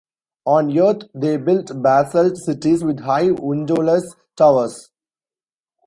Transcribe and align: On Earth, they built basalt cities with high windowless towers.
On 0.47 0.75
Earth, 0.75 1.03
they 1.13 1.37
built 1.37 1.79
basalt 1.83 2.35
cities 2.37 2.83
with 2.83 3.01
high 3.01 3.29
windowless 3.29 4.15
towers. 4.35 4.89